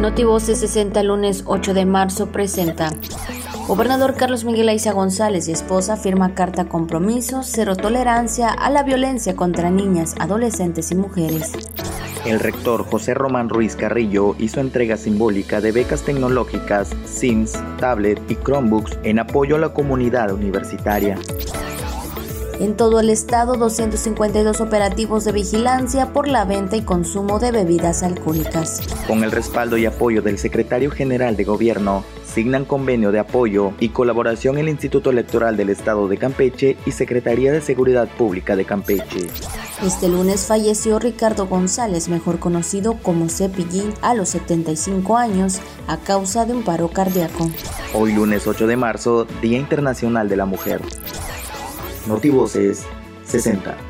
[0.00, 2.90] Notivoces 60 lunes 8 de marzo presenta.
[3.66, 9.34] Gobernador Carlos Miguel Aiza González y esposa firma carta compromiso, cero tolerancia a la violencia
[9.34, 11.52] contra niñas, adolescentes y mujeres.
[12.24, 18.36] El rector José Román Ruiz Carrillo hizo entrega simbólica de becas tecnológicas, SIMS, tablet y
[18.36, 21.18] Chromebooks en apoyo a la comunidad universitaria.
[22.60, 28.02] En todo el estado, 252 operativos de vigilancia por la venta y consumo de bebidas
[28.02, 28.80] alcohólicas.
[29.06, 33.90] Con el respaldo y apoyo del secretario general de Gobierno, signan convenio de apoyo y
[33.90, 39.28] colaboración el Instituto Electoral del Estado de Campeche y Secretaría de Seguridad Pública de Campeche.
[39.84, 46.44] Este lunes falleció Ricardo González, mejor conocido como Cepillín, a los 75 años a causa
[46.44, 47.48] de un paro cardíaco.
[47.94, 50.80] Hoy lunes 8 de marzo, Día Internacional de la Mujer.
[52.08, 52.86] Notivoces
[53.24, 53.87] 60.